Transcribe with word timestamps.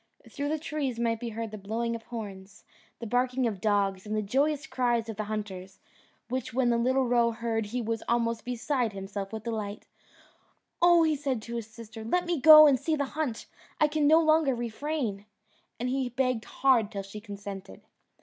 Through 0.27 0.49
the 0.49 0.57
trees 0.57 0.97
might 0.99 1.19
be 1.19 1.29
heard 1.29 1.51
the 1.51 1.59
blowing 1.59 1.95
of 1.95 2.01
horns, 2.05 2.63
the 2.97 3.05
barking 3.05 3.45
of 3.45 3.61
dogs, 3.61 4.03
and 4.03 4.15
the 4.15 4.23
joyous 4.23 4.65
cries 4.65 5.07
of 5.09 5.15
the 5.15 5.25
hunters, 5.25 5.79
which 6.27 6.55
when 6.55 6.71
the 6.71 6.77
little 6.79 7.05
roe 7.07 7.29
heard 7.29 7.67
he 7.67 7.83
was 7.83 8.01
almost 8.09 8.43
beside 8.43 8.93
himself 8.93 9.31
with 9.31 9.43
delight. 9.43 9.85
"Oh," 10.81 11.05
said 11.13 11.35
he 11.37 11.41
to 11.41 11.55
his 11.57 11.67
sister, 11.67 12.03
"let 12.03 12.25
me 12.25 12.41
go 12.41 12.65
and 12.65 12.79
see 12.79 12.95
the 12.95 13.05
hunt: 13.13 13.45
I 13.79 13.87
can 13.87 14.07
no 14.07 14.19
longer 14.19 14.55
refrain;" 14.55 15.27
and 15.79 15.87
he 15.87 16.09
begged 16.09 16.45
hard 16.45 16.91
till 16.91 17.03
she 17.03 17.19
consented. 17.21 17.81